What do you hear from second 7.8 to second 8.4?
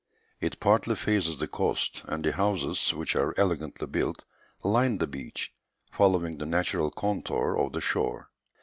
shore.